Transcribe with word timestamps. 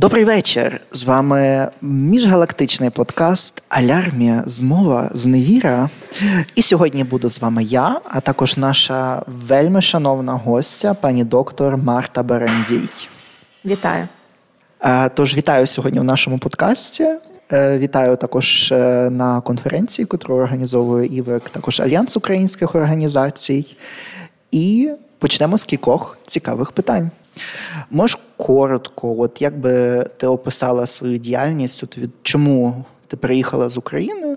Добрий 0.00 0.24
вечір. 0.24 0.80
З 0.92 1.04
вами 1.04 1.70
міжгалактичний 1.82 2.90
подкаст 2.90 3.62
Алярмія, 3.68 4.42
змова 4.46 5.10
зневіра. 5.14 5.90
І 6.54 6.62
сьогодні 6.62 7.04
буду 7.04 7.28
з 7.30 7.40
вами 7.40 7.64
я, 7.64 8.00
а 8.04 8.20
також 8.20 8.56
наша 8.56 9.22
вельми 9.26 9.82
шановна 9.82 10.32
гостя, 10.32 10.94
пані 10.94 11.24
доктор 11.24 11.76
Марта 11.76 12.22
Берендій. 12.22 12.80
Вітаю. 13.64 14.08
Е, 14.80 15.08
тож 15.08 15.36
вітаю 15.36 15.66
сьогодні 15.66 16.00
в 16.00 16.04
нашому 16.04 16.38
подкасті. 16.38 17.08
Е, 17.52 17.78
вітаю 17.78 18.16
також 18.16 18.72
е, 18.72 19.10
на 19.10 19.40
конференції, 19.40 20.08
яку 20.12 20.34
організовує 20.34 21.16
ІВЕК, 21.16 21.48
також 21.48 21.80
Альянс 21.80 22.16
українських 22.16 22.74
організацій. 22.74 23.76
І 24.50 24.90
почнемо 25.18 25.58
з 25.58 25.64
кількох 25.64 26.18
цікавих 26.26 26.72
питань. 26.72 27.10
Можеш 27.90 28.18
коротко, 28.36 29.20
от 29.20 29.42
як 29.42 29.58
би 29.58 30.04
ти 30.16 30.26
описала 30.26 30.86
свою 30.86 31.18
діяльність, 31.18 31.82
от 31.82 31.98
від 31.98 32.10
чому 32.22 32.84
ти 33.06 33.16
приїхала 33.16 33.68
з 33.68 33.78
України, 33.78 34.36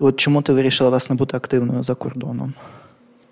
і 0.00 0.04
от 0.04 0.16
чому 0.16 0.42
ти 0.42 0.52
вирішила 0.52 0.90
власне 0.90 1.16
бути 1.16 1.36
активною 1.36 1.82
за 1.82 1.94
кордоном? 1.94 2.54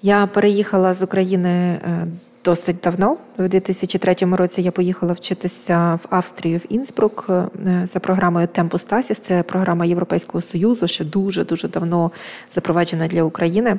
Я 0.03 0.27
переїхала 0.27 0.95
з 0.95 1.03
України 1.03 1.49
е, 1.49 2.07
досить 2.45 2.77
давно. 2.83 3.17
У 3.39 3.43
2003 3.43 4.15
році 4.21 4.63
я 4.63 4.71
поїхала 4.71 5.13
вчитися 5.13 5.99
в 6.03 6.15
Австрію 6.15 6.59
в 6.59 6.73
Інсбрук 6.73 7.27
е, 7.31 7.89
за 7.93 8.01
програмою 8.01 8.47
Темпус 8.47 8.85
Тасіс. 8.85 9.19
Це 9.19 9.43
програма 9.43 9.85
Європейського 9.85 10.43
Союзу, 10.43 10.89
що 10.89 11.05
дуже 11.05 11.45
дуже 11.45 11.69
давно 11.69 12.11
запроваджена 12.55 13.09
для 13.09 13.23
України. 13.23 13.79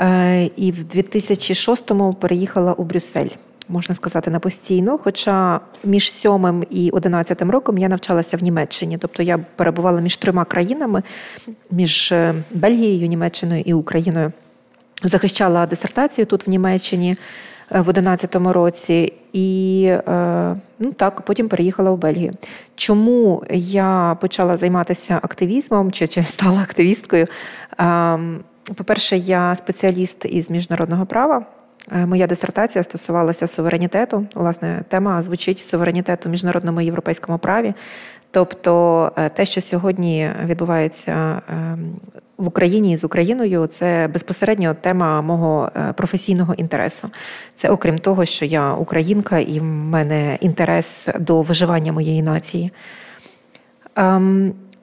Е, 0.00 0.44
і 0.56 0.72
в 0.72 0.78
2006-му 0.78 2.14
переїхала 2.14 2.72
у 2.72 2.84
Брюссель 2.84 3.28
можна 3.68 3.94
сказати, 3.94 4.30
на 4.30 4.38
постійно. 4.38 4.98
Хоча 4.98 5.60
між 5.84 6.12
сьомим 6.12 6.64
і 6.70 6.90
одинадцятим 6.90 7.50
роком 7.50 7.78
я 7.78 7.88
навчалася 7.88 8.36
в 8.36 8.42
Німеччині, 8.42 8.98
тобто 8.98 9.22
я 9.22 9.38
перебувала 9.56 10.00
між 10.00 10.16
трьома 10.16 10.44
країнами, 10.44 11.02
між 11.70 12.12
е, 12.12 12.34
Бельгією, 12.50 13.06
Німеччиною 13.06 13.62
і 13.66 13.74
Україною. 13.74 14.32
Захищала 15.02 15.66
дисертацію 15.66 16.26
тут 16.26 16.46
в 16.46 16.50
Німеччині 16.50 17.16
е, 17.72 17.80
в 17.80 17.88
11-му 17.88 18.52
році, 18.52 19.12
і 19.32 19.84
е, 19.88 20.56
ну 20.78 20.92
так, 20.92 21.20
потім 21.20 21.48
переїхала 21.48 21.90
в 21.90 21.98
Бельгію. 21.98 22.32
Чому 22.74 23.44
я 23.50 24.16
почала 24.20 24.56
займатися 24.56 25.20
активізмом 25.22 25.92
чи, 25.92 26.06
чи 26.06 26.22
стала 26.22 26.62
активісткою? 26.62 27.26
Ем, 27.78 28.40
по-перше, 28.74 29.16
я 29.16 29.56
спеціаліст 29.56 30.24
із 30.24 30.50
міжнародного 30.50 31.06
права. 31.06 31.46
Е, 31.92 32.06
моя 32.06 32.26
дисертація 32.26 32.84
стосувалася 32.84 33.46
суверенітету. 33.46 34.26
Власне, 34.34 34.84
тема 34.88 35.22
звучить 35.22 35.58
суверенітет 35.58 36.26
у 36.26 36.28
міжнародному 36.28 36.80
європейському 36.80 37.38
праві. 37.38 37.74
Тобто, 38.30 39.12
е, 39.16 39.28
те, 39.28 39.44
що 39.44 39.60
сьогодні 39.60 40.30
відбувається 40.44 41.42
ем, 41.48 41.96
в 42.36 42.46
Україні 42.46 42.96
з 42.96 43.04
Україною, 43.04 43.66
це 43.66 44.08
безпосередньо 44.12 44.74
тема 44.74 45.22
мого 45.22 45.70
е, 45.76 45.92
професійного 45.92 46.54
інтересу. 46.54 47.10
Це 47.54 47.68
окрім 47.68 47.98
того, 47.98 48.24
що 48.24 48.44
я 48.44 48.74
українка 48.74 49.38
і 49.38 49.60
в 49.60 49.64
мене 49.64 50.38
інтерес 50.40 51.08
до 51.18 51.42
виживання 51.42 51.92
моєї 51.92 52.22
нації. 52.22 52.72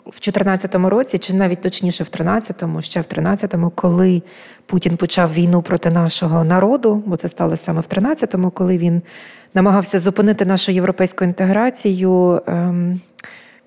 В 0.06 0.20
2014 0.22 0.76
році, 0.76 1.18
чи 1.18 1.34
навіть 1.34 1.62
точніше 1.62 2.04
в 2.04 2.08
13-му, 2.08 2.82
ще 2.82 3.02
в 3.02 3.04
13-му, 3.04 3.70
коли 3.70 4.22
Путін 4.66 4.98
почав 4.98 5.34
війну 5.34 5.62
проти 5.62 5.90
нашого 5.90 6.44
народу, 6.44 7.04
бо 7.06 7.18
це 7.18 7.30
сталося 7.30 7.64
саме 7.64 7.82
в 7.82 7.86
13-му, 7.86 8.52
коли 8.52 8.78
він 8.78 9.02
намагався 9.54 10.00
зупинити 10.00 10.46
нашу 10.46 10.72
європейську 10.72 11.24
інтеграцію. 11.24 12.42
Ем, 12.48 13.02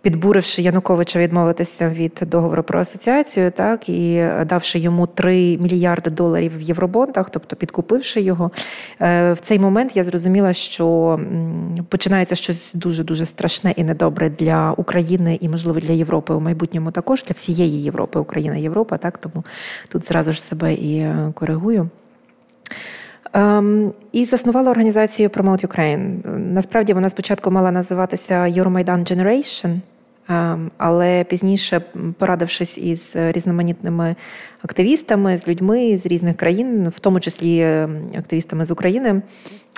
підбуривши 0.05 0.63
Януковича 0.63 1.19
відмовитися 1.19 1.89
від 1.89 2.23
договору 2.27 2.63
про 2.63 2.81
асоціацію, 2.81 3.51
так 3.51 3.89
і 3.89 4.29
давши 4.47 4.79
йому 4.79 5.07
3 5.07 5.59
мільярди 5.59 6.11
доларів 6.11 6.59
в 6.59 6.61
євробондах, 6.61 7.31
тобто 7.31 7.57
підкупивши 7.57 8.21
його, 8.21 8.51
е, 9.01 9.33
в 9.33 9.39
цей 9.41 9.59
момент 9.59 9.97
я 9.97 10.05
зрозуміла, 10.05 10.53
що 10.53 11.21
починається 11.89 12.35
щось 12.35 12.71
дуже 12.75 13.05
дуже 13.05 13.27
страшне 13.27 13.75
і 13.77 13.85
недобре 13.85 14.31
для 14.31 14.73
України 14.73 15.39
і, 15.41 15.49
можливо, 15.49 15.81
для 15.81 15.93
Європи 15.93 16.35
у 16.35 16.41
майбутньому 16.41 16.91
також 16.91 17.25
для 17.25 17.35
всієї 17.39 17.83
Європи, 17.83 18.19
Україна, 18.19 18.57
Європа. 18.57 18.99
Так 18.99 19.19
тому 19.19 19.45
тут 19.89 20.07
зразу 20.07 20.33
ж 20.33 20.43
себе 20.43 20.75
і 20.75 20.99
е, 20.99 21.33
коригую. 21.35 21.89
Um, 23.33 23.93
і 24.13 24.25
заснувала 24.25 24.71
організацію 24.71 25.29
Promote 25.29 25.67
Ukraine. 25.67 26.29
Насправді 26.39 26.93
вона 26.93 27.11
спочатку 27.11 27.51
мала 27.51 27.71
називатися 27.71 28.35
Euromaidan 28.35 29.13
Generation. 29.13 29.81
Ем, 30.29 30.71
але 30.77 31.25
пізніше, 31.25 31.81
порадившись 32.19 32.79
із 32.79 33.13
різноманітними 33.17 34.17
активістами, 34.63 35.39
з 35.39 35.49
людьми 35.49 35.99
з 35.99 36.07
різних 36.07 36.37
країн, 36.37 36.89
в 36.89 37.01
тому 37.01 37.21
числі 37.21 37.61
ем, 37.61 38.11
активістами 38.19 38.65
з 38.65 38.71
України, 38.71 39.23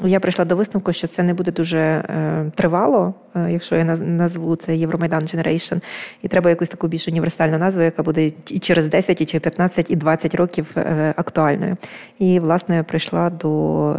я 0.04 0.20
прийшла 0.20 0.44
до 0.44 0.56
висновку, 0.56 0.92
що 0.92 1.06
це 1.06 1.22
не 1.22 1.34
буде 1.34 1.52
дуже 1.52 1.78
е, 1.78 2.52
тривало, 2.54 3.14
е, 3.36 3.52
якщо 3.52 3.76
я 3.76 3.84
назву 3.84 4.56
це 4.56 4.76
Євромайдан 4.76 5.22
Generation, 5.22 5.82
і 6.22 6.28
треба 6.28 6.50
якусь 6.50 6.68
таку 6.68 6.88
більш 6.88 7.08
універсальну 7.08 7.58
назву, 7.58 7.82
яка 7.82 8.02
буде 8.02 8.32
і 8.50 8.58
через 8.58 8.86
10, 8.86 9.20
і 9.20 9.24
через 9.24 9.42
15, 9.42 9.90
і 9.90 9.96
20 9.96 10.34
років 10.34 10.66
е, 10.76 11.14
актуальною. 11.16 11.76
І, 12.18 12.40
власне, 12.40 12.82
прийшла 12.82 13.30
до, 13.30 13.96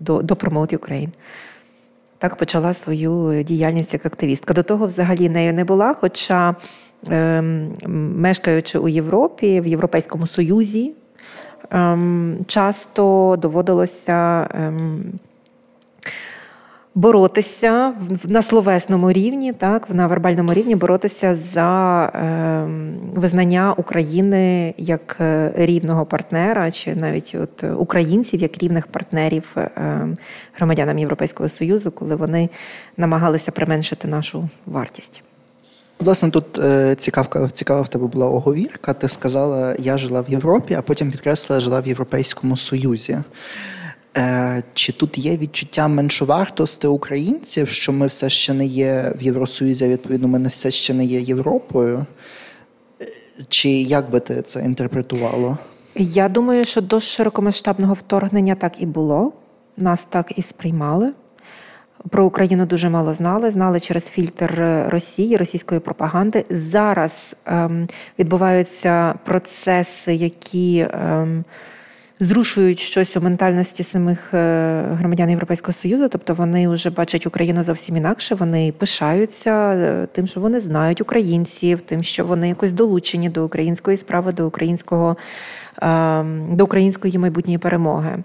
до, 0.00 0.22
до 0.22 0.34
Promote 0.34 0.78
Ukraine. 0.78 1.10
Так 2.18 2.36
почала 2.36 2.74
свою 2.74 3.42
діяльність 3.42 3.92
як 3.92 4.06
активістка. 4.06 4.54
До 4.54 4.62
того 4.62 4.86
взагалі 4.86 5.28
нею 5.28 5.52
не 5.52 5.64
була. 5.64 5.94
Хоча, 5.94 6.54
е, 7.10 7.42
мешкаючи 7.86 8.78
у 8.78 8.88
Європі, 8.88 9.60
в 9.60 9.66
Європейському 9.66 10.26
Союзі, 10.26 10.92
е, 11.72 11.98
часто 12.46 13.36
доводилося. 13.38 14.48
Боротися 16.98 17.94
на 18.24 18.42
словесному 18.42 19.12
рівні, 19.12 19.52
так 19.52 19.90
на 19.90 20.06
вербальному 20.06 20.52
рівні 20.52 20.76
боротися 20.76 21.38
за 21.52 22.04
е, 22.04 22.68
визнання 23.14 23.72
України 23.72 24.74
як 24.78 25.16
е, 25.20 25.52
рівного 25.56 26.06
партнера, 26.06 26.70
чи 26.70 26.94
навіть 26.94 27.36
от 27.42 27.64
українців 27.78 28.40
як 28.40 28.62
рівних 28.62 28.86
партнерів 28.86 29.44
е, 29.56 29.70
громадянам 30.54 30.98
Європейського 30.98 31.48
союзу, 31.48 31.90
коли 31.90 32.16
вони 32.16 32.48
намагалися 32.96 33.50
применшити 33.50 34.08
нашу 34.08 34.48
вартість. 34.66 35.22
Власне, 35.98 36.30
тут 36.30 36.58
е, 36.58 36.94
цікавка 36.98 37.48
цікава 37.48 37.80
в 37.80 37.88
тебе 37.88 38.06
була 38.06 38.26
оговірка. 38.26 38.92
Ти 38.92 39.08
сказала, 39.08 39.76
я 39.78 39.98
жила 39.98 40.20
в 40.20 40.30
Європі, 40.30 40.74
а 40.74 40.82
потім 40.82 41.10
підкреслила, 41.10 41.60
жила 41.60 41.80
в 41.80 41.86
Європейському 41.86 42.56
Союзі. 42.56 43.18
Е, 44.18 44.62
чи 44.74 44.92
тут 44.92 45.18
є 45.18 45.36
відчуття 45.36 45.88
меншовартості 45.88 46.86
українців, 46.86 47.68
що 47.68 47.92
ми 47.92 48.06
все 48.06 48.28
ще 48.28 48.52
не 48.52 48.66
є 48.66 49.12
в 49.18 49.22
Євросоюзі, 49.22 49.88
відповідно, 49.88 50.28
ми 50.28 50.38
не 50.38 50.48
все 50.48 50.70
ще 50.70 50.94
не 50.94 51.04
є 51.04 51.20
Європою? 51.20 52.06
Е, 53.00 53.06
чи 53.48 53.68
як 53.70 54.10
би 54.10 54.20
ти 54.20 54.42
це 54.42 54.64
інтерпретувало? 54.64 55.58
Я 55.94 56.28
думаю, 56.28 56.64
що 56.64 56.80
до 56.80 57.00
широкомасштабного 57.00 57.94
вторгнення 57.94 58.54
так 58.54 58.72
і 58.78 58.86
було. 58.86 59.32
Нас 59.76 60.06
так 60.08 60.32
і 60.36 60.42
сприймали. 60.42 61.12
Про 62.10 62.26
Україну 62.26 62.66
дуже 62.66 62.90
мало 62.90 63.14
знали, 63.14 63.50
знали 63.50 63.80
через 63.80 64.04
фільтр 64.04 64.84
Росії, 64.88 65.36
російської 65.36 65.80
пропаганди. 65.80 66.44
Зараз 66.50 67.36
ем, 67.46 67.88
відбуваються 68.18 69.14
процеси, 69.24 70.14
які. 70.14 70.86
Ем, 70.92 71.44
зрушують 72.20 72.80
щось 72.80 73.16
у 73.16 73.20
ментальності 73.20 73.82
самих 73.82 74.34
е, 74.34 74.82
громадян 74.90 75.30
Європейського 75.30 75.72
Союзу, 75.72 76.08
тобто 76.08 76.34
вони 76.34 76.68
вже 76.68 76.90
бачать 76.90 77.26
Україну 77.26 77.62
зовсім 77.62 77.96
інакше. 77.96 78.34
Вони 78.34 78.72
пишаються 78.72 79.72
е, 79.74 80.08
тим, 80.12 80.26
що 80.26 80.40
вони 80.40 80.60
знають 80.60 81.00
українців, 81.00 81.80
тим, 81.80 82.02
що 82.02 82.24
вони 82.24 82.48
якось 82.48 82.72
долучені 82.72 83.28
до 83.28 83.44
української 83.44 83.96
справи, 83.96 84.32
до 84.32 84.46
українського 84.46 85.16
ем, 85.82 86.56
до 86.56 86.64
української 86.64 87.18
майбутньої 87.18 87.58
перемоги. 87.58 88.16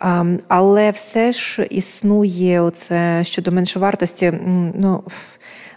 Ем, 0.00 0.40
але 0.48 0.90
все 0.90 1.32
ж 1.32 1.66
існує 1.70 2.60
оце 2.60 3.24
щодо 3.24 3.52
меншовартості. 3.52 4.32
Ну 4.74 5.02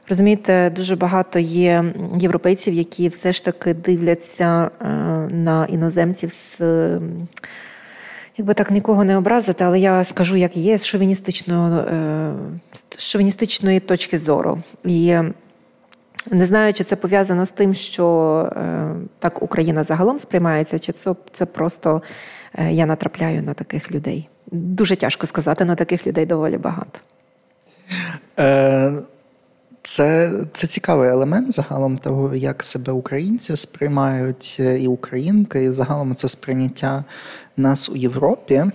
Розумієте, 0.09 0.71
дуже 0.75 0.95
багато 0.95 1.39
є 1.39 1.85
європейців, 2.19 2.73
які 2.73 3.07
все 3.07 3.31
ж 3.31 3.45
таки 3.45 3.73
дивляться 3.73 4.71
е, 4.81 4.85
на 5.31 5.65
іноземців 5.65 6.33
з. 6.33 6.61
Якби 8.37 8.53
так 8.53 8.71
нікого 8.71 9.03
не 9.03 9.17
образити, 9.17 9.63
але 9.63 9.79
я 9.79 10.03
скажу, 10.03 10.35
як 10.35 10.57
є, 10.57 10.77
з 10.77 10.85
шовіністичної, 10.85 11.81
е, 11.91 12.31
шовіністичної 12.97 13.79
точки 13.79 14.17
зору. 14.17 14.63
І 14.83 15.17
не 16.31 16.45
знаю, 16.45 16.73
чи 16.73 16.83
це 16.83 16.95
пов'язано 16.95 17.45
з 17.45 17.49
тим, 17.49 17.73
що 17.73 18.49
е, 18.55 18.91
так 19.19 19.43
Україна 19.43 19.83
загалом 19.83 20.19
сприймається, 20.19 20.79
чи 20.79 20.91
це, 20.91 21.15
це 21.31 21.45
просто 21.45 22.01
я 22.69 22.85
натрапляю 22.85 23.43
на 23.43 23.53
таких 23.53 23.91
людей. 23.91 24.29
Дуже 24.51 24.95
тяжко 24.95 25.27
сказати, 25.27 25.65
на 25.65 25.75
таких 25.75 26.07
людей 26.07 26.25
доволі 26.25 26.57
багато. 26.57 26.99
Е, 29.99 30.31
це 30.31 30.31
це 30.53 30.67
цікавий 30.67 31.09
елемент 31.09 31.53
загалом 31.53 31.97
того, 31.97 32.35
як 32.35 32.63
себе 32.63 32.93
українці 32.93 33.55
сприймають 33.55 34.57
е, 34.59 34.79
і 34.79 34.87
українки, 34.87 35.63
і 35.63 35.71
загалом 35.71 36.15
це 36.15 36.29
сприйняття 36.29 37.03
нас 37.57 37.89
у 37.89 37.95
Європі. 37.95 38.65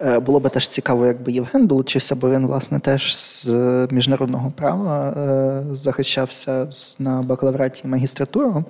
Е, 0.00 0.18
було 0.18 0.40
би 0.40 0.48
теж 0.48 0.68
цікаво, 0.68 1.06
якби 1.06 1.32
Євген 1.32 1.66
долучився, 1.66 2.14
бо 2.14 2.30
він, 2.30 2.46
власне, 2.46 2.80
теж 2.80 3.16
з 3.16 3.48
міжнародного 3.90 4.50
права 4.50 5.10
е, 5.10 5.76
захищався 5.76 6.68
на 6.98 7.22
бакалавраті 7.22 7.82
і 7.84 7.88
магістратуру. 7.88 8.64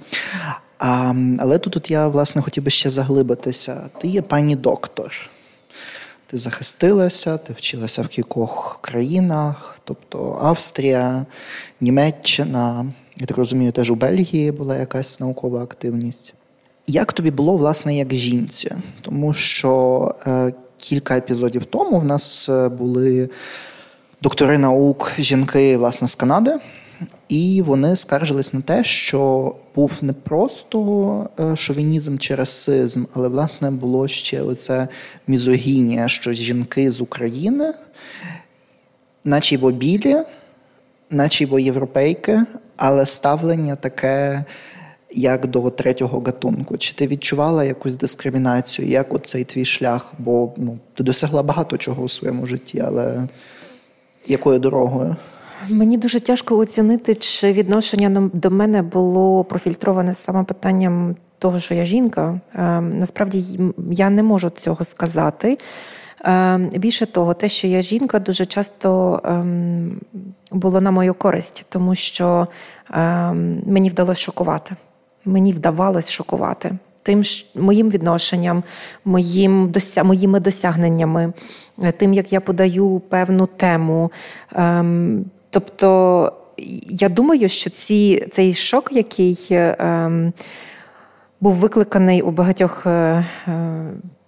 Але 1.38 1.58
тут 1.58 1.90
я, 1.90 2.08
власне, 2.08 2.42
хотів 2.42 2.64
би 2.64 2.70
ще 2.70 2.90
заглибитися. 2.90 3.76
Ти 4.00 4.08
є 4.08 4.22
пані 4.22 4.56
доктор. 4.56 5.30
Ти 6.26 6.38
захистилася, 6.38 7.38
ти 7.38 7.53
вчилася 7.53 8.03
в 8.03 8.09
кількох 8.09 8.79
країнах, 8.81 9.79
тобто 9.85 10.38
Австрія, 10.43 11.26
Німеччина, 11.81 12.87
я 13.17 13.26
так 13.26 13.37
розумію, 13.37 13.73
теж 13.73 13.91
у 13.91 13.94
Бельгії 13.94 14.53
була 14.53 14.76
якась 14.76 15.21
наукова 15.21 15.62
активність. 15.62 16.35
Як 16.87 17.12
тобі 17.12 17.31
було, 17.31 17.56
власне, 17.56 17.97
як 17.97 18.15
жінці? 18.15 18.73
Тому 19.00 19.35
що 19.35 20.15
е, 20.26 20.53
кілька 20.76 21.17
епізодів 21.17 21.65
тому 21.65 21.99
в 22.00 22.05
нас 22.05 22.49
е, 22.49 22.69
були 22.69 23.29
доктори 24.23 24.59
наук 24.59 25.12
жінки, 25.19 25.76
власне, 25.76 26.09
з 26.09 26.15
Канади. 26.15 26.59
І 27.28 27.62
вони 27.62 27.96
скаржились 27.96 28.52
на 28.52 28.60
те, 28.60 28.84
що 28.84 29.54
був 29.74 29.92
не 30.02 30.12
просто 30.12 31.28
е, 31.40 31.56
шовінізм 31.56 32.18
чи 32.18 32.34
расизм, 32.34 33.04
але 33.14 33.28
власне 33.28 33.70
було 33.70 34.08
ще 34.08 34.42
оце 34.42 34.88
мізогінія, 35.26 36.08
що 36.08 36.32
жінки 36.32 36.90
з 36.90 37.00
України, 37.00 37.72
наче 39.24 39.58
бо 39.58 39.70
білі, 39.70 40.16
наче 41.10 41.46
бо 41.46 41.58
європейки, 41.58 42.40
але 42.76 43.06
ставлення 43.06 43.76
таке. 43.76 44.44
Як 45.16 45.46
до 45.46 45.70
третього 45.70 46.20
гатунку. 46.20 46.76
Чи 46.76 46.94
ти 46.94 47.06
відчувала 47.06 47.64
якусь 47.64 47.96
дискримінацію? 47.96 48.88
Як 48.88 49.14
оцей 49.14 49.44
твій 49.44 49.64
шлях? 49.64 50.12
Бо 50.18 50.52
ну, 50.56 50.78
ти 50.94 51.04
досягла 51.04 51.42
багато 51.42 51.76
чого 51.76 52.02
у 52.02 52.08
своєму 52.08 52.46
житті, 52.46 52.84
але 52.86 53.28
якою 54.26 54.58
дорогою? 54.58 55.16
Мені 55.69 55.99
дуже 55.99 56.20
тяжко 56.20 56.58
оцінити, 56.58 57.14
чи 57.14 57.52
відношення 57.52 58.31
до 58.32 58.50
мене 58.50 58.82
було 58.82 59.44
профільтроване 59.44 60.14
саме 60.14 60.44
питанням 60.44 61.16
того, 61.38 61.61
що 61.61 61.75
я 61.75 61.84
жінка. 61.84 62.40
Ем, 62.55 62.99
насправді 62.99 63.61
я 63.90 64.11
не 64.11 64.22
можу 64.22 64.50
цього 64.50 64.84
сказати. 64.84 65.58
Ем, 66.25 66.69
більше 66.69 67.06
того, 67.06 67.34
те, 67.34 67.49
що 67.49 67.66
я 67.66 67.82
жінка, 67.82 68.19
дуже 68.19 68.46
часто 68.46 69.20
ем, 69.25 70.00
було 70.52 70.81
на 70.81 70.90
мою 70.90 71.14
користь, 71.14 71.66
тому 71.69 71.94
що 71.94 72.49
мені 73.66 73.90
вдалося 73.90 74.20
шокувати. 74.20 74.76
Мені 75.25 75.52
вдавалось 75.52 76.11
шокувати. 76.11 76.78
Тим 77.02 77.22
моїм 77.55 77.90
відношенням, 77.90 78.64
моїм 79.05 79.70
дося, 79.70 80.05
моїми 80.05 80.40
досягненнями, 80.40 81.32
тим, 81.96 82.14
як 82.14 82.32
я 82.32 82.40
подаю 82.40 83.02
певну 83.08 83.46
тему, 83.46 84.12
Тобто 85.54 86.32
я 86.88 87.08
думаю, 87.08 87.48
що 87.48 87.70
ці, 87.70 88.28
цей 88.32 88.54
шок, 88.54 88.88
який 88.92 89.38
е, 89.50 90.32
був 91.40 91.54
викликаний 91.54 92.22
у 92.22 92.30
багатьох 92.30 92.86
е, 92.86 93.26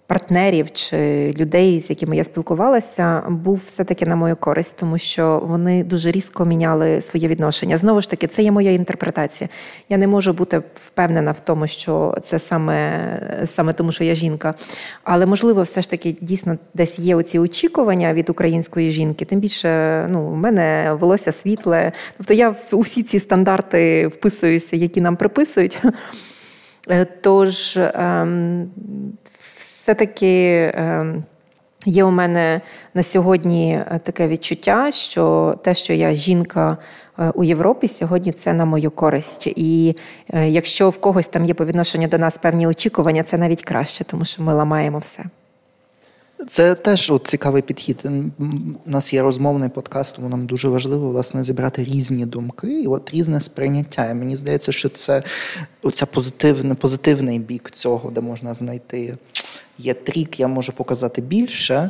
партнерів 0.07 0.71
чи 0.71 1.31
людей, 1.39 1.81
з 1.81 1.89
якими 1.89 2.17
я 2.17 2.23
спілкувалася, 2.23 3.23
був 3.29 3.61
все-таки 3.65 4.05
на 4.05 4.15
мою 4.15 4.35
користь, 4.35 4.75
тому 4.79 4.97
що 4.97 5.43
вони 5.45 5.83
дуже 5.83 6.11
різко 6.11 6.45
міняли 6.45 7.01
своє 7.01 7.27
відношення. 7.27 7.77
Знову 7.77 8.01
ж 8.01 8.09
таки, 8.09 8.27
це 8.27 8.43
є 8.43 8.51
моя 8.51 8.71
інтерпретація. 8.71 9.49
Я 9.89 9.97
не 9.97 10.07
можу 10.07 10.33
бути 10.33 10.61
впевнена 10.85 11.31
в 11.31 11.39
тому, 11.39 11.67
що 11.67 12.17
це 12.23 12.39
саме 12.39 13.47
саме 13.47 13.73
тому, 13.73 13.91
що 13.91 14.03
я 14.03 14.15
жінка. 14.15 14.53
Але 15.03 15.25
можливо, 15.25 15.63
все 15.63 15.81
ж 15.81 15.89
таки 15.89 16.15
дійсно 16.21 16.57
десь 16.73 16.99
є 16.99 17.15
оці 17.15 17.39
очікування 17.39 18.13
від 18.13 18.29
української 18.29 18.91
жінки. 18.91 19.25
Тим 19.25 19.39
більше, 19.39 20.07
ну, 20.09 20.21
у 20.21 20.35
мене 20.35 20.97
волосся 20.99 21.31
світле. 21.31 21.91
Тобто 22.17 22.33
я 22.33 22.49
в 22.49 22.67
усі 22.71 23.03
ці 23.03 23.19
стандарти 23.19 24.07
вписуюся, 24.07 24.75
які 24.75 25.01
нам 25.01 25.15
приписують. 25.15 25.79
Е, 26.89 27.05
тож 27.21 27.77
ем, 27.77 28.69
все-таки 29.87 30.71
ем, 30.75 31.23
є 31.85 32.03
у 32.03 32.11
мене 32.11 32.61
на 32.93 33.03
сьогодні 33.03 33.71
е, 33.71 33.99
таке 34.03 34.27
відчуття, 34.27 34.91
що 34.91 35.55
те, 35.63 35.73
що 35.73 35.93
я 35.93 36.13
жінка 36.13 36.77
е, 37.19 37.29
у 37.29 37.43
Європі, 37.43 37.87
сьогодні 37.87 38.31
це 38.31 38.53
на 38.53 38.65
мою 38.65 38.91
користь. 38.91 39.47
І 39.47 39.95
е, 40.29 40.49
якщо 40.49 40.89
в 40.89 40.97
когось 40.97 41.27
там 41.27 41.45
є 41.45 41.53
по 41.53 41.65
відношенню 41.65 42.07
до 42.07 42.17
нас 42.17 42.37
певні 42.37 42.67
очікування, 42.67 43.23
це 43.23 43.37
навіть 43.37 43.65
краще, 43.65 44.03
тому 44.03 44.25
що 44.25 44.43
ми 44.43 44.53
ламаємо 44.53 44.99
все. 44.99 45.23
Це 46.47 46.75
теж 46.75 47.11
от 47.11 47.27
цікавий 47.27 47.61
підхід. 47.61 48.03
У 48.85 48.89
нас 48.89 49.13
є 49.13 49.21
розмовний 49.21 49.69
подкаст, 49.69 50.15
тому 50.15 50.29
нам 50.29 50.45
дуже 50.45 50.69
важливо 50.69 51.09
власне 51.09 51.43
зібрати 51.43 51.83
різні 51.83 52.25
думки 52.25 52.81
і 52.81 52.87
от 52.87 53.13
різне 53.13 53.41
сприйняття. 53.41 54.09
І 54.09 54.13
Мені 54.13 54.35
здається, 54.35 54.71
що 54.71 54.89
це 54.89 55.23
оця 55.81 56.05
позитивний, 56.05 56.75
позитивний 56.75 57.39
бік 57.39 57.71
цього, 57.71 58.11
де 58.11 58.21
можна 58.21 58.53
знайти 58.53 59.17
є 59.77 59.93
трік, 59.93 60.39
я 60.39 60.47
можу 60.47 60.73
показати 60.73 61.21
більше. 61.21 61.89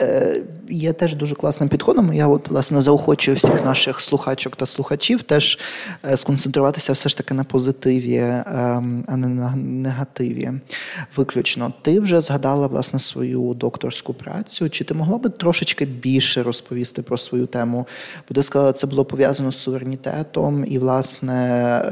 Е, 0.00 0.42
є 0.68 0.92
теж 0.92 1.14
дуже 1.14 1.34
класним 1.34 1.68
підходом. 1.68 2.12
Я 2.12 2.28
от 2.28 2.48
власне 2.48 2.80
заохочую 2.80 3.36
всіх 3.36 3.64
наших 3.64 4.00
слухачок 4.00 4.56
та 4.56 4.66
слухачів 4.66 5.22
теж 5.22 5.58
е, 6.04 6.16
сконцентруватися 6.16 6.92
все 6.92 7.08
ж 7.08 7.16
таки 7.16 7.34
на 7.34 7.44
позитиві, 7.44 8.16
ем, 8.16 9.04
а 9.08 9.16
не 9.16 9.28
на 9.28 9.56
негативі. 9.56 10.52
Виключно, 11.16 11.72
ти 11.82 12.00
вже 12.00 12.20
згадала 12.20 12.66
власне 12.66 12.98
свою 12.98 13.54
докторську 13.54 14.14
працю. 14.14 14.68
Чи 14.68 14.84
ти 14.84 14.94
могла 14.94 15.18
би 15.18 15.30
трошечки 15.30 15.84
більше 15.84 16.42
розповісти 16.42 17.02
про 17.02 17.16
свою 17.16 17.46
тему? 17.46 17.86
Бо 18.28 18.34
ти 18.34 18.42
сказала, 18.42 18.72
це 18.72 18.86
було 18.86 19.04
пов'язано 19.04 19.52
з 19.52 19.56
суверенітетом 19.56 20.64
і, 20.66 20.78
власне, 20.78 21.34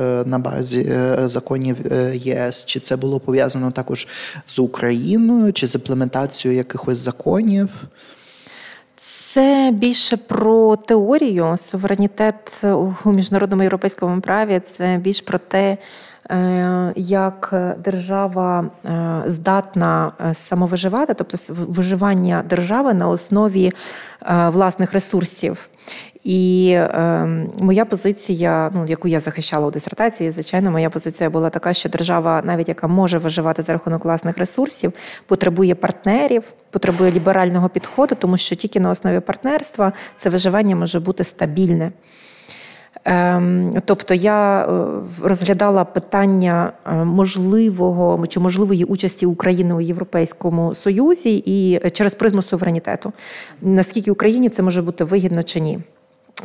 е, 0.01 0.25
на 0.27 0.39
базі 0.39 0.99
законів 1.25 1.77
ЄС. 2.15 2.65
Чи 2.65 2.81
це 2.81 2.97
було 2.97 3.21
пов'язано 3.21 3.71
також 3.71 4.09
з 4.47 4.59
Україною, 4.59 5.53
чи 5.53 5.67
з 5.67 5.75
імплементацією 5.75 6.59
якихось 6.59 6.99
законів? 6.99 7.69
Це 9.35 9.71
більше 9.73 10.17
про 10.17 10.77
теорію. 10.77 11.57
Суверенітет 11.57 12.65
у 13.05 13.13
міжнародному 13.13 13.63
європейському 13.63 14.21
праві 14.21 14.61
це 14.77 14.97
більш 14.97 15.21
про 15.21 15.39
те, 15.39 15.79
е, 16.31 16.93
як 16.97 17.55
держава 17.79 18.65
е, 18.85 19.23
здатна 19.27 20.13
е, 20.21 20.35
самовиживати, 20.35 21.15
тобто 21.15 21.37
виживання 21.49 22.45
держави 22.49 22.95
на 22.95 23.09
основі 23.09 23.73
власних 24.53 24.93
ресурсів. 24.93 25.69
І 26.25 26.71
е, 26.77 27.27
моя 27.61 27.85
позиція, 27.85 28.71
ну 28.75 28.87
яку 28.87 29.09
я 29.09 29.21
захищала 29.21 29.67
у 29.67 29.71
дисертації, 29.71 30.31
звичайно, 30.31 30.71
моя 30.71 30.91
позиція 30.91 31.31
була 31.31 31.51
така, 31.51 31.75
що 31.75 31.89
держава, 31.89 32.43
навіть 32.45 32.69
яка 32.69 32.87
може 32.87 33.19
виживати 33.19 33.63
за 33.63 33.73
рахунок 33.73 34.05
власних 34.05 34.39
ресурсів, 34.39 34.93
потребує 35.27 35.75
партнерів, 35.75 36.43
потребує 36.71 37.13
ліберального 37.13 37.69
підходу, 37.69 38.15
тому 38.15 38.37
що 38.37 38.57
тільки 38.57 38.81
на 38.81 38.91
основі 38.91 39.21
партнерства 39.21 39.93
це 40.17 40.31
виживання 40.31 40.77
може 40.77 41.01
бути 41.01 41.25
стабільне. 41.25 41.93
Ем, 43.05 43.71
тобто 43.85 44.15
я 44.15 44.63
е, 44.63 44.67
розглядала 45.23 45.85
питання 45.85 46.73
е, 46.87 46.93
можливого 46.93 48.27
чи 48.27 48.41
можливої 48.41 48.85
участі 48.85 49.27
України 49.27 49.75
у 49.75 49.81
Європейському 49.81 50.75
Союзі 50.75 51.43
і 51.47 51.91
через 51.91 52.15
призму 52.15 52.43
суверенітету. 52.43 53.13
Наскільки 53.63 54.11
Україні 54.11 54.49
це 54.49 54.63
може 54.63 54.83
бути 54.83 55.05
вигідно 55.05 55.43
чи 55.43 55.61
ні? 55.61 55.81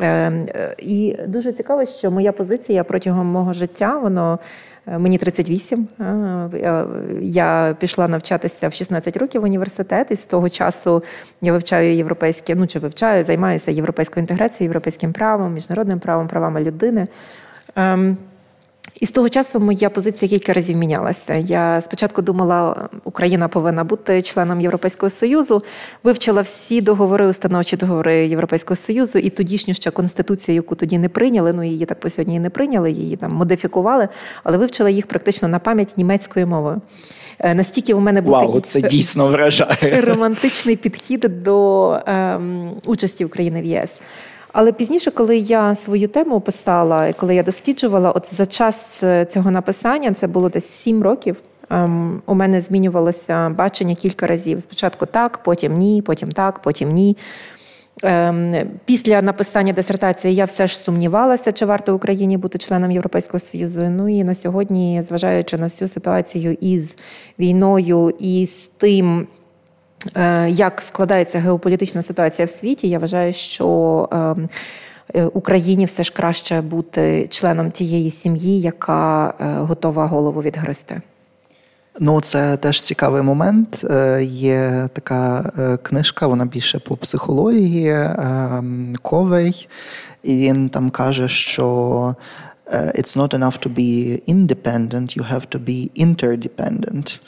Ем, 0.00 0.46
е, 0.54 0.74
і 0.78 1.16
дуже 1.26 1.52
цікаво, 1.52 1.86
що 1.86 2.10
моя 2.10 2.32
позиція 2.32 2.84
протягом 2.84 3.26
мого 3.26 3.52
життя, 3.52 3.98
воно 3.98 4.38
е, 4.86 4.98
мені 4.98 5.18
38. 5.18 5.88
Я 7.22 7.76
пішла 7.80 8.08
навчатися 8.08 8.68
в 8.68 8.72
16 8.72 9.16
років 9.16 9.40
в 9.40 9.44
університет, 9.44 10.06
і 10.10 10.16
з 10.16 10.24
того 10.24 10.48
часу 10.48 11.02
я 11.40 11.52
вивчаю 11.52 11.94
європейське, 11.94 12.54
ну 12.54 12.66
чи 12.66 12.78
вивчаю, 12.78 13.24
займаюся 13.24 13.70
європейською 13.70 14.22
інтеграцією, 14.22 14.68
європейським 14.68 15.12
правом, 15.12 15.54
міжнародним 15.54 15.98
правом, 15.98 16.28
правами 16.28 16.60
людини. 16.60 17.06
І 19.00 19.06
з 19.06 19.10
того 19.10 19.28
часу 19.28 19.60
моя 19.60 19.90
позиція 19.90 20.28
кілька 20.28 20.52
разів 20.52 20.76
мінялася. 20.76 21.34
Я 21.34 21.80
спочатку 21.80 22.22
думала, 22.22 22.88
Україна 23.04 23.48
повинна 23.48 23.84
бути 23.84 24.22
членом 24.22 24.60
Європейського 24.60 25.10
Союзу, 25.10 25.62
вивчила 26.04 26.42
всі 26.42 26.80
договори, 26.80 27.26
установчі 27.26 27.76
договори 27.76 28.28
Європейського 28.28 28.76
Союзу 28.76 29.18
і 29.18 29.30
тодішню 29.30 29.74
ще 29.74 29.90
конституцію, 29.90 30.54
яку 30.54 30.74
тоді 30.74 30.98
не 30.98 31.08
прийняли. 31.08 31.52
Ну 31.52 31.62
її 31.62 31.86
так 31.86 32.00
по 32.00 32.10
сьогодні 32.10 32.34
і 32.34 32.40
не 32.40 32.50
прийняли, 32.50 32.90
її 32.90 33.16
там 33.16 33.32
модифікували, 33.32 34.08
але 34.44 34.56
вивчила 34.58 34.90
їх 34.90 35.06
практично 35.06 35.48
на 35.48 35.58
пам'ять 35.58 35.96
німецькою 35.96 36.46
мовою. 36.46 36.80
Е, 37.38 37.54
настільки 37.54 37.94
у 37.94 38.00
мене 38.00 38.20
був 38.20 38.34
Вау, 38.34 38.46
такий 38.46 38.60
це 38.60 38.80
дійсно 38.80 39.28
вражає 39.28 40.00
романтичний 40.06 40.76
підхід 40.76 41.42
до 41.42 41.92
ем, 42.06 42.70
участі 42.86 43.24
України 43.24 43.62
в 43.62 43.64
ЄС. 43.64 43.90
Але 44.52 44.72
пізніше, 44.72 45.10
коли 45.10 45.36
я 45.36 45.76
свою 45.76 46.08
тему 46.08 46.40
писала, 46.40 47.12
коли 47.12 47.34
я 47.34 47.42
досліджувала, 47.42 48.10
от 48.10 48.34
за 48.34 48.46
час 48.46 49.02
цього 49.32 49.50
написання, 49.50 50.12
це 50.12 50.26
було 50.26 50.48
десь 50.48 50.66
сім 50.66 51.02
років. 51.02 51.36
Ем, 51.70 52.22
у 52.26 52.34
мене 52.34 52.60
змінювалося 52.60 53.48
бачення 53.48 53.94
кілька 53.94 54.26
разів. 54.26 54.62
Спочатку 54.62 55.06
так, 55.06 55.42
потім 55.42 55.78
ні, 55.78 56.02
потім 56.02 56.32
так, 56.32 56.58
потім 56.62 56.88
ні. 56.88 57.16
Ем, 58.02 58.54
після 58.84 59.22
написання 59.22 59.72
дисертації 59.72 60.34
я 60.34 60.44
все 60.44 60.66
ж 60.66 60.78
сумнівалася, 60.78 61.52
чи 61.52 61.66
варто 61.66 61.94
Україні 61.94 62.36
бути 62.36 62.58
членом 62.58 62.90
Європейського 62.90 63.40
Союзу. 63.40 63.86
Ну 63.90 64.08
і 64.08 64.24
на 64.24 64.34
сьогодні, 64.34 65.02
зважаючи 65.02 65.58
на 65.58 65.64
всю 65.64 65.88
ситуацію 65.88 66.56
із 66.60 66.96
війною 67.38 68.14
і 68.18 68.46
з 68.46 68.66
тим, 68.66 69.20
е, 69.20 69.26
як 70.48 70.80
складається 70.80 71.38
геополітична 71.38 72.02
ситуація 72.02 72.46
в 72.46 72.50
світі, 72.50 72.88
я 72.88 72.98
вважаю, 72.98 73.32
що 73.32 74.08
ем, 74.12 74.48
е, 75.14 75.24
Україні 75.24 75.84
все 75.84 76.02
ж 76.02 76.12
краще 76.12 76.60
бути 76.60 77.28
членом 77.30 77.70
тієї 77.70 78.10
сім'ї, 78.10 78.60
яка 78.60 79.34
е, 79.40 79.44
готова 79.44 80.06
голову 80.06 80.42
відгризти. 80.42 81.00
Ну, 81.98 82.20
це 82.20 82.56
теж 82.56 82.80
цікавий 82.80 83.22
момент. 83.22 83.84
Е, 83.90 84.24
є 84.24 84.88
така 84.92 85.52
е, 85.58 85.76
книжка, 85.76 86.26
вона 86.26 86.44
більше 86.44 86.78
по 86.78 86.96
психології 86.96 87.88
е, 87.88 88.62
Ковей, 89.02 89.68
і 90.22 90.36
він 90.36 90.68
там 90.68 90.90
каже, 90.90 91.28
що 91.28 92.14
it's 92.72 93.16
not 93.18 93.34
enough 93.34 93.58
to 93.66 93.74
be 93.74 94.20
independent, 94.34 95.18
you 95.18 95.32
have 95.32 95.46
to 95.48 95.58
be 95.58 96.06
interdependent. 96.06 97.20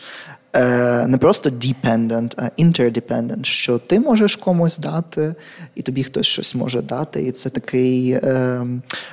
Е, 0.55 1.07
не 1.07 1.19
просто 1.19 1.51
dependent, 1.51 2.35
а 2.37 2.63
interdependent, 2.63 3.45
що 3.45 3.79
ти 3.79 4.01
можеш 4.01 4.37
комусь 4.37 4.79
дати, 4.79 5.35
і 5.75 5.83
тобі 5.83 6.03
хтось 6.03 6.27
щось 6.27 6.55
може 6.55 6.83
дати. 6.83 7.23
І 7.23 7.33
це 7.33 7.51
такий 7.51 8.11
е, 8.11 8.63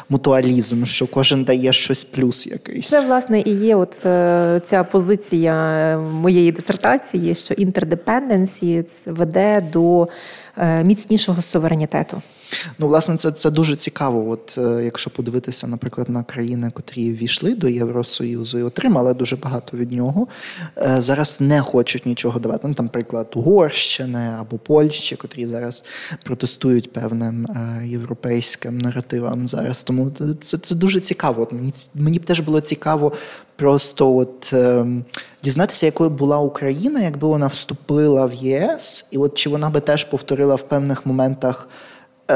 мутуалізм, 0.09 0.85
що 0.85 1.07
кожен 1.07 1.43
дає 1.43 1.73
щось 1.73 2.03
плюс 2.03 2.47
якийсь. 2.47 2.87
Це, 2.87 3.05
власне, 3.05 3.41
і 3.41 3.51
є 3.51 3.75
от 3.75 4.05
е, 4.05 4.61
ця 4.65 4.83
позиція 4.83 5.97
моєї 5.97 6.51
дисертації, 6.51 7.35
що 7.35 7.53
інтердепенденсі 7.53 8.83
веде 9.05 9.63
до 9.73 10.07
міцнішого 10.83 11.41
суверенітету. 11.41 12.21
Ну, 12.79 12.87
власне, 12.87 13.17
це 13.17 13.31
це 13.31 13.51
дуже 13.51 13.75
цікаво. 13.75 14.29
От 14.29 14.57
е, 14.57 14.83
якщо 14.83 15.09
подивитися, 15.09 15.67
наприклад, 15.67 16.09
на 16.09 16.23
країни, 16.23 16.71
котрі 16.73 17.11
війшли 17.11 17.55
до 17.55 17.69
Євросоюзу 17.69 18.59
і 18.59 18.63
отримали 18.63 19.13
дуже 19.13 19.35
багато 19.35 19.77
від 19.77 19.91
нього, 19.91 20.27
е, 20.77 20.95
зараз 20.99 21.41
не 21.41 21.61
хочуть 21.61 22.05
нічого 22.05 22.39
давати. 22.39 22.67
Ну, 22.67 22.73
там, 22.73 22.85
наприклад, 22.85 23.27
Угорщини 23.35 24.29
або 24.39 24.57
Польщі, 24.57 25.15
котрі 25.15 25.47
зараз 25.47 25.83
протестують 26.23 26.93
певним 26.93 27.45
е, 27.45 27.87
європейським 27.87 28.77
наративам 28.77 29.47
зараз. 29.47 29.83
Тому 29.83 30.11
це 30.43 30.57
це 30.57 30.75
дуже 30.75 30.99
цікаво. 30.99 31.41
От 31.41 31.53
Мені 31.53 31.73
мені 31.93 32.19
б 32.19 32.25
теж 32.25 32.39
було 32.39 32.61
цікаво 32.61 33.13
просто 33.55 34.15
от. 34.15 34.53
Дізнатися, 35.43 35.85
якою 35.85 36.09
була 36.09 36.37
Україна, 36.37 37.01
якби 37.01 37.27
вона 37.27 37.47
вступила 37.47 38.25
в 38.25 38.33
ЄС, 38.33 39.05
і 39.11 39.17
от 39.17 39.33
чи 39.33 39.49
вона 39.49 39.69
би 39.69 39.79
теж 39.79 40.03
повторила 40.03 40.55
в 40.55 40.61
певних 40.61 41.05
моментах 41.05 41.67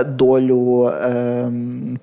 долю 0.03 0.87
е, 0.87 1.51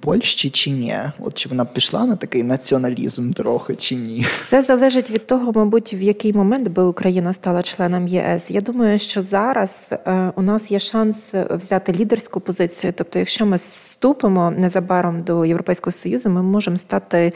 Польщі 0.00 0.50
чи 0.50 0.70
ні? 0.70 0.94
От 1.18 1.34
чи 1.34 1.48
вона 1.48 1.64
пішла 1.64 2.06
на 2.06 2.16
такий 2.16 2.42
націоналізм 2.42 3.30
трохи 3.30 3.74
чи 3.74 3.96
ні? 3.96 4.26
Це 4.48 4.62
залежить 4.62 5.10
від 5.10 5.26
того, 5.26 5.52
мабуть, 5.52 5.94
в 5.94 6.02
який 6.02 6.32
момент 6.32 6.68
би 6.68 6.82
Україна 6.82 7.32
стала 7.32 7.62
членом 7.62 8.08
ЄС. 8.08 8.42
Я 8.48 8.60
думаю, 8.60 8.98
що 8.98 9.22
зараз 9.22 9.88
е, 9.92 10.32
у 10.36 10.42
нас 10.42 10.70
є 10.70 10.78
шанс 10.78 11.34
взяти 11.50 11.92
лідерську 11.92 12.40
позицію. 12.40 12.92
Тобто, 12.96 13.18
якщо 13.18 13.46
ми 13.46 13.56
вступимо 13.56 14.50
незабаром 14.50 15.20
до 15.20 15.44
Європейського 15.44 15.92
союзу, 15.92 16.28
ми 16.28 16.42
можемо 16.42 16.78
стати 16.78 17.32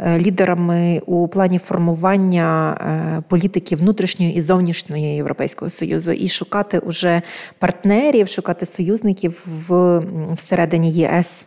е, 0.00 0.18
лідерами 0.18 1.02
у 1.06 1.28
плані 1.28 1.58
формування 1.58 2.72
е, 2.80 3.22
політики 3.28 3.76
внутрішньої 3.76 4.34
і 4.34 4.42
зовнішньої 4.42 5.14
європейського 5.14 5.70
союзу 5.70 6.12
і 6.12 6.28
шукати 6.28 6.78
уже 6.78 7.22
партнерів, 7.58 8.28
шукати 8.28 8.66
союзників 8.66 9.46
в 9.68 9.95
всередині 10.36 10.92
ЄС. 10.92 11.44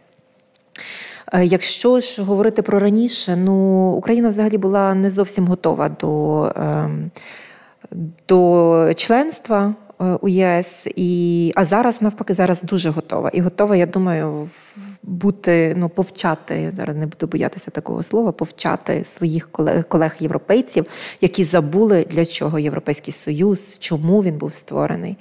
Е, 1.33 1.45
якщо 1.45 1.99
ж 1.99 2.21
говорити 2.21 2.61
про 2.61 2.79
раніше, 2.79 3.35
ну 3.35 3.89
Україна 3.91 4.29
взагалі 4.29 4.57
була 4.57 4.93
не 4.93 5.11
зовсім 5.11 5.47
готова 5.47 5.89
до 5.89 6.43
ем, 6.55 7.11
до 8.27 8.91
членства 8.95 9.73
е, 10.01 10.03
у 10.21 10.27
ЄС, 10.27 10.87
і, 10.95 11.53
а 11.55 11.65
зараз 11.65 12.01
навпаки 12.01 12.33
зараз 12.33 12.61
дуже 12.63 12.89
готова. 12.89 13.29
І 13.29 13.41
готова, 13.41 13.75
я 13.75 13.85
думаю, 13.85 14.49
бути 15.03 15.73
ну, 15.77 15.89
повчати. 15.89 16.61
Я 16.61 16.71
зараз 16.71 16.97
не 16.97 17.05
буду 17.05 17.27
боятися 17.27 17.71
такого 17.71 18.03
слова, 18.03 18.31
повчати 18.31 19.05
своїх 19.17 19.49
колег-європейців, 19.87 20.85
які 21.21 21.43
забули 21.43 22.05
для 22.09 22.25
чого 22.25 22.59
Європейський 22.59 23.13
Союз, 23.13 23.77
чому 23.79 24.23
він 24.23 24.37
був 24.37 24.53
створений. 24.53 25.17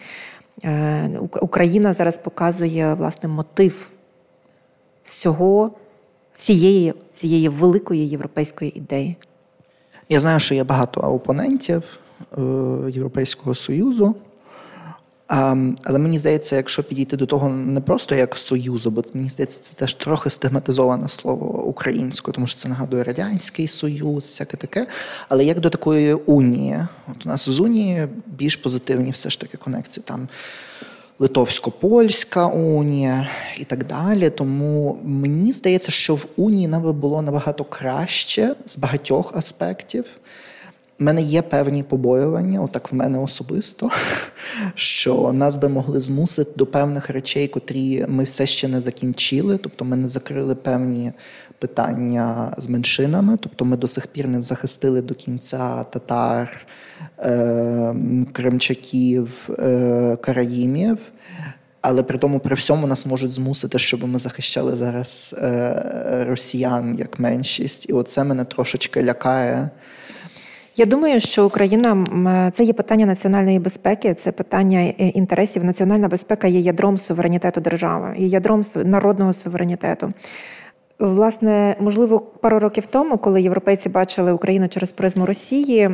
Е, 0.65 1.21
Україна 1.41 1.93
зараз 1.93 2.19
показує 2.19 2.95
власне 2.95 3.29
мотив 3.29 3.91
всього, 5.09 5.71
всієї 6.39 6.95
цієї 7.15 7.49
великої 7.49 8.09
європейської 8.09 8.79
ідеї. 8.79 9.17
Я 10.09 10.21
знаю, 10.21 10.41
що 10.41 10.55
є 10.55 10.65
багато 10.65 11.01
опонентів 11.01 11.99
е, 12.39 12.41
Європейського 12.91 13.55
Союзу. 13.55 14.15
Але 15.29 15.99
мені 15.99 16.19
здається, 16.19 16.57
якщо 16.57 16.83
підійти 16.83 17.17
до 17.17 17.27
того 17.27 17.49
не 17.49 17.81
просто 17.81 18.15
як 18.15 18.37
союзу, 18.37 18.91
бо 18.91 19.03
мені 19.15 19.31
здається, 19.31 19.61
це 19.63 19.75
теж 19.75 19.95
трохи 19.95 20.31
стигматизоване 20.31 21.09
слово 21.09 21.65
українською, 21.65 22.35
тому 22.35 22.47
що 22.47 22.57
це 22.57 22.69
нагадує 22.69 23.05
Радянський 23.05 23.69
Союз, 23.69 24.23
всяке 24.23 24.57
таке. 24.57 24.87
Але 25.29 25.45
як 25.45 25.61
до 25.61 25.71
такої 25.71 26.15
унії, 26.15 26.79
от 27.09 27.27
у 27.27 27.29
нас 27.29 27.49
з 27.49 27.61
унії 27.61 28.09
більш 28.27 28.57
позитивні 28.57 29.11
все 29.11 29.31
ж 29.31 29.41
таки 29.41 29.57
конекції 29.57 30.05
там. 30.07 30.29
Литовсько-польська 31.21 32.47
унія 32.47 33.29
і 33.59 33.65
так 33.65 33.87
далі. 33.87 34.31
Тому 34.31 34.99
мені 35.05 35.53
здається, 35.53 35.91
що 35.93 36.15
в 36.15 36.27
унії 36.37 36.69
нам 36.69 36.93
було 36.93 37.23
набагато 37.23 37.65
краще 37.65 38.55
з 38.67 38.79
багатьох 38.79 39.37
аспектів. 39.37 40.05
У 41.01 41.05
мене 41.05 41.23
є 41.23 41.43
певні 41.43 41.83
побоювання, 41.83 42.63
отак 42.63 42.93
в 42.93 42.95
мене 42.95 43.19
особисто, 43.19 43.91
що 44.75 45.33
нас 45.33 45.59
би 45.59 45.69
могли 45.69 46.01
змусити 46.01 46.51
до 46.57 46.67
певних 46.67 47.11
речей, 47.11 47.49
котрі 47.49 48.07
ми 48.09 48.25
все 48.25 48.47
ще 48.47 48.69
не 48.69 48.81
закінчили. 48.81 49.59
Тобто 49.59 49.85
ми 49.85 49.97
не 49.97 50.09
закрили 50.09 50.55
певні 50.55 51.13
питання 51.59 52.55
з 52.59 52.69
меншинами, 52.69 53.37
тобто 53.41 53.65
ми 53.65 53.77
до 53.77 53.89
сих 53.89 54.07
пір 54.07 54.29
не 54.29 54.43
захистили 54.43 55.03
до 55.03 55.15
кінця 55.15 55.85
татар, 55.85 56.67
е, 57.19 57.95
кримчаків, 58.33 59.51
е, 59.59 60.17
караїмів. 60.21 60.99
Але 61.81 62.03
при 62.03 62.19
тому 62.19 62.41
при 62.41 62.55
всьому 62.55 62.87
нас 62.87 63.07
можуть 63.07 63.33
змусити, 63.33 63.79
щоб 63.79 64.09
ми 64.09 64.19
захищали 64.19 64.77
зараз 64.77 65.37
е, 65.39 66.27
росіян 66.29 66.95
як 66.99 67.19
меншість, 67.19 67.89
і 67.89 67.93
оце 67.93 68.25
мене 68.25 68.45
трошечки 68.45 69.05
лякає. 69.05 69.71
Я 70.79 70.87
думаю, 70.87 71.21
що 71.21 71.47
Україна 71.47 72.07
це 72.55 72.65
є 72.65 72.73
питання 72.73 73.07
національної 73.07 73.59
безпеки, 73.59 74.15
це 74.15 74.33
питання 74.33 74.79
е, 74.81 75.09
інтересів. 75.09 75.65
Національна 75.65 76.09
безпека 76.09 76.49
є 76.49 76.61
ядром 76.61 76.99
суверенітету 76.99 77.61
держави, 77.61 78.15
є 78.19 78.27
ядром 78.27 78.65
народного 78.75 79.33
суверенітету. 79.33 80.13
Власне, 80.99 81.77
можливо, 81.81 82.21
пару 82.21 82.59
років 82.59 82.87
тому, 82.87 83.19
коли 83.19 83.43
європейці 83.43 83.89
бачили 83.89 84.33
Україну 84.33 84.69
через 84.69 84.93
призму 84.93 85.27
Росії 85.27 85.91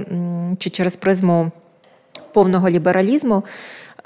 чи 0.59 0.71
через 0.71 0.97
призму 0.97 1.51
повного 2.33 2.71
лібералізму. 2.71 3.43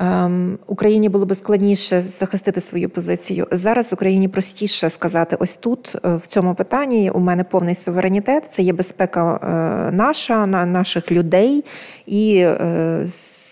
Ем, 0.00 0.58
Україні 0.66 1.08
було 1.08 1.26
би 1.26 1.34
складніше 1.34 2.00
захистити 2.00 2.60
свою 2.60 2.90
позицію. 2.90 3.46
Зараз 3.50 3.92
Україні 3.92 4.28
простіше 4.28 4.90
сказати: 4.90 5.36
ось 5.40 5.56
тут, 5.56 5.96
е, 6.04 6.16
в 6.16 6.26
цьому 6.26 6.54
питанні, 6.54 7.10
у 7.10 7.18
мене 7.18 7.44
повний 7.44 7.74
суверенітет, 7.74 8.44
це 8.50 8.62
є 8.62 8.72
безпека 8.72 9.36
е, 9.36 9.92
наша, 9.92 10.46
на 10.46 10.66
наших 10.66 11.12
людей, 11.12 11.64
і 12.06 12.38
е, 12.38 13.06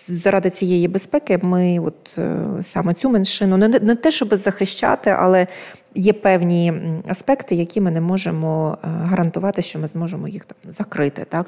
заради 0.07 0.51
цієї 0.51 0.89
безпеки 0.89 1.39
ми, 1.43 1.79
от 1.79 2.19
саме 2.61 2.95
цю 2.95 3.11
меншину, 3.11 3.57
не, 3.57 3.69
не 3.69 3.95
те, 3.95 4.11
щоб 4.11 4.35
захищати, 4.35 5.11
але 5.11 5.47
є 5.95 6.13
певні 6.13 6.73
аспекти, 7.09 7.55
які 7.55 7.81
ми 7.81 7.91
не 7.91 8.01
можемо 8.01 8.79
гарантувати, 8.83 9.63
що 9.63 9.79
ми 9.79 9.89
зможемо 9.89 10.29
їх 10.29 10.45
там 10.45 10.73
закрити. 10.73 11.27
Так? 11.29 11.47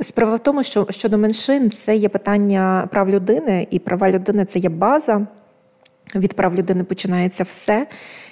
Справа 0.00 0.34
в 0.34 0.38
тому, 0.38 0.62
що 0.62 0.86
щодо 0.90 1.18
меншин 1.18 1.70
це 1.70 1.96
є 1.96 2.08
питання 2.08 2.88
прав 2.90 3.10
людини, 3.10 3.66
і 3.70 3.78
права 3.78 4.10
людини 4.10 4.44
це 4.44 4.58
є 4.58 4.68
база. 4.68 5.26
Від 6.14 6.34
прав 6.34 6.54
людини 6.54 6.84
починається 6.84 7.44
все. 7.44 7.86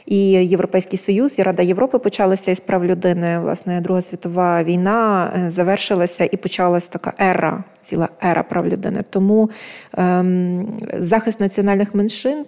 І 0.07 0.31
Європейський 0.31 0.99
Союз, 0.99 1.39
і 1.39 1.43
Рада 1.43 1.63
Європи 1.63 1.99
почалися 1.99 2.51
із 2.51 2.61
прав 2.61 2.85
людини. 2.85 3.39
Власне, 3.39 3.81
Друга 3.81 4.03
світова 4.03 4.63
війна 4.63 5.33
е, 5.37 5.51
завершилася 5.51 6.29
і 6.33 6.37
почалась 6.37 6.87
така 6.87 7.13
ера, 7.21 7.65
ціла 7.81 8.09
ера 8.25 8.43
прав 8.43 8.67
людини. 8.67 9.03
Тому 9.11 9.51
ем, 9.97 10.77
захист 10.99 11.41
національних 11.41 11.95
меншин 11.95 12.45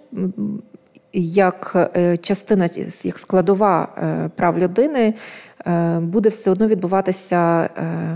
як 1.13 1.91
частина, 2.21 2.69
як 3.03 3.19
складова 3.19 3.87
прав 4.35 4.57
людини, 4.57 5.13
буде 5.99 6.29
все 6.29 6.51
одно 6.51 6.67
відбуватися 6.67 7.69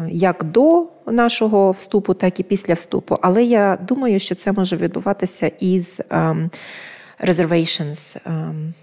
як 0.10 0.44
до 0.44 0.88
нашого 1.06 1.72
вступу, 1.72 2.13
так 2.13 2.39
і 2.39 2.44
після 2.44 2.74
вступу. 2.74 3.18
Але 3.22 3.44
я 3.44 3.77
думаю, 3.88 4.20
що 4.20 4.36
це 4.36 4.51
може 4.51 4.75
відбуватися 4.75 5.51
із 5.60 6.01
ем, 6.10 6.50
reservations, 7.20 8.18
ем, 8.25 8.74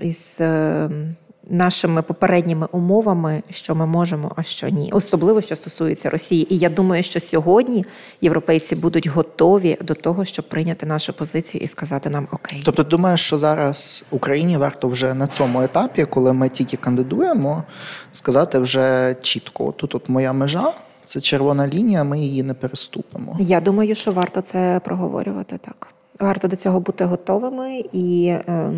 із 0.00 0.36
ем, 0.40 1.16
нашими 1.50 2.02
попередніми 2.02 2.68
умовами, 2.72 3.42
що 3.50 3.74
ми 3.74 3.86
можемо, 3.86 4.32
а 4.36 4.42
що 4.42 4.68
ні, 4.68 4.90
особливо 4.92 5.40
що 5.40 5.56
стосується 5.56 6.10
Росії. 6.10 6.54
І 6.54 6.58
я 6.58 6.70
думаю, 6.70 7.02
що 7.02 7.20
сьогодні 7.20 7.84
європейці 8.20 8.76
будуть 8.76 9.06
готові 9.06 9.78
до 9.80 9.94
того, 9.94 10.24
щоб 10.24 10.48
прийняти 10.48 10.86
нашу 10.86 11.12
позицію 11.12 11.64
і 11.64 11.66
сказати 11.66 12.10
нам 12.10 12.28
окей. 12.32 12.62
Тобто, 12.64 12.82
думаєш, 12.82 13.20
що 13.20 13.36
зараз 13.36 14.04
Україні 14.10 14.56
варто 14.56 14.88
вже 14.88 15.14
на 15.14 15.26
цьому 15.26 15.62
етапі, 15.62 16.04
коли 16.04 16.32
ми 16.32 16.48
тільки 16.48 16.76
кандидуємо, 16.76 17.64
сказати 18.12 18.58
вже 18.58 19.16
чітко: 19.22 19.72
тут 19.76 19.94
от 19.94 20.08
моя 20.08 20.32
межа. 20.32 20.72
Це 21.04 21.20
червона 21.20 21.68
лінія, 21.68 22.04
ми 22.04 22.18
її 22.18 22.42
не 22.42 22.54
переступимо. 22.54 23.36
Я 23.40 23.60
думаю, 23.60 23.94
що 23.94 24.12
варто 24.12 24.40
це 24.40 24.80
проговорювати 24.84 25.58
так. 25.58 25.88
Варто 26.18 26.48
до 26.48 26.56
цього 26.56 26.80
бути 26.80 27.04
готовими 27.04 27.84
і. 27.92 28.26
Е, 28.26 28.72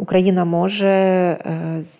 Україна 0.00 0.44
може 0.44 0.86
е, 0.86 1.38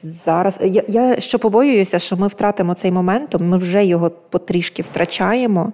зараз. 0.02 0.58
Я 0.62 0.82
я 0.88 1.20
що 1.20 1.38
побоююся, 1.38 1.98
що 1.98 2.16
ми 2.16 2.26
втратимо 2.26 2.74
цей 2.74 2.90
момент, 2.90 3.36
ми 3.38 3.58
вже 3.58 3.84
його 3.84 4.10
потрішки 4.10 4.82
втрачаємо. 4.82 5.72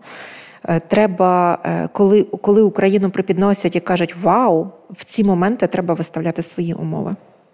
Е, 0.69 0.81
треба, 0.81 1.59
е, 1.65 1.89
коли 1.93 2.23
коли 2.23 2.63
Україну 2.63 3.11
припідносять 3.11 3.77
і 3.77 3.81
кажуть 3.81 4.17
Вау, 4.23 4.69
в 4.91 5.05
ці 5.05 5.25
моменти 5.25 5.67
треба 5.67 5.95
виставляти 5.95 6.43
свої 6.43 6.75
умови. 6.75 7.17